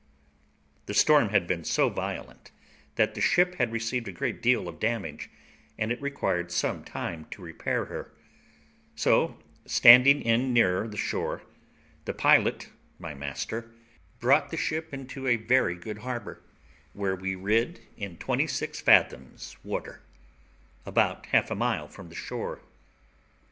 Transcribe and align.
The 0.87 0.95
storm 0.95 1.29
had 1.29 1.45
been 1.45 1.63
so 1.63 1.87
violent 1.87 2.49
that 2.95 3.13
the 3.13 3.21
ship 3.21 3.53
had 3.59 3.71
received 3.71 4.07
a 4.07 4.11
great 4.11 4.41
deal 4.41 4.67
of 4.67 4.79
damage, 4.79 5.29
and 5.77 5.91
it 5.91 6.01
required 6.01 6.51
some 6.51 6.83
time 6.83 7.27
to 7.29 7.43
repair 7.43 7.85
her; 7.85 8.11
so, 8.95 9.37
standing 9.67 10.23
in 10.23 10.53
nearer 10.53 10.87
the 10.87 10.97
shore, 10.97 11.43
the 12.05 12.15
pilot, 12.15 12.69
my 12.97 13.13
master, 13.13 13.69
brought 14.19 14.49
the 14.49 14.57
ship 14.57 14.91
into 14.91 15.27
a 15.27 15.35
very 15.35 15.75
good 15.75 15.99
harbour, 15.99 16.41
where 16.93 17.15
we 17.15 17.35
rid 17.35 17.81
in 17.95 18.17
twenty 18.17 18.47
six 18.47 18.81
fathoms 18.81 19.55
water, 19.63 20.01
about 20.83 21.27
half 21.27 21.51
a 21.51 21.55
mile 21.55 21.87
from 21.87 22.09
the 22.09 22.15
shore. 22.15 22.59